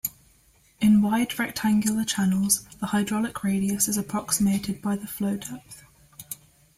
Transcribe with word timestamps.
In 0.79 1.03
wide 1.03 1.37
rectangular 1.37 2.03
channels, 2.03 2.65
the 2.79 2.87
hydraulic 2.87 3.43
radius 3.43 3.87
is 3.87 3.97
approximated 3.97 4.81
by 4.81 4.95
the 4.95 5.05
flow 5.05 5.37
depth. 5.37 5.83